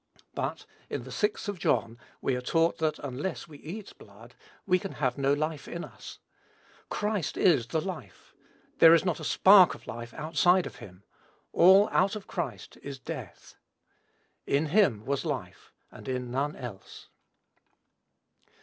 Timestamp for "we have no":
4.65-5.31